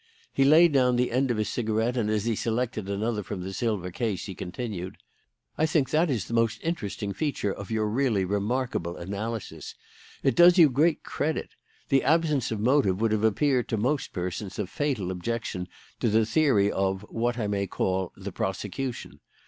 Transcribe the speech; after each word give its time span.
He 0.33 0.45
laid 0.45 0.71
down 0.73 0.95
the 0.95 1.11
end 1.11 1.29
of 1.29 1.37
his 1.37 1.47
cigarette, 1.49 1.95
and, 1.95 2.09
as 2.09 2.25
he 2.25 2.35
selected 2.35 2.89
another 2.89 3.21
from 3.21 3.41
the 3.41 3.53
silver 3.53 3.91
case, 3.91 4.25
he 4.25 4.33
continued: 4.33 4.97
"I 5.59 5.67
think 5.67 5.91
that 5.91 6.09
is 6.09 6.25
the 6.25 6.33
most 6.33 6.59
interesting 6.63 7.13
feature 7.13 7.53
of 7.53 7.69
your 7.69 7.87
really 7.87 8.25
remarkable 8.25 8.97
analysis. 8.97 9.75
It 10.23 10.33
does 10.35 10.57
you 10.57 10.71
great 10.71 11.03
credit. 11.03 11.51
The 11.89 12.01
absence 12.03 12.49
of 12.49 12.59
motive 12.59 12.99
would 12.99 13.11
have 13.11 13.23
appeared 13.23 13.67
to 13.69 13.77
most 13.77 14.11
persons 14.11 14.57
a 14.57 14.65
fatal 14.65 15.11
objection 15.11 15.67
to 15.99 16.09
the 16.09 16.25
theory 16.25 16.71
of, 16.71 17.03
what 17.07 17.37
I 17.37 17.45
may 17.45 17.67
call, 17.67 18.11
the 18.17 18.31
prosecution. 18.31 19.19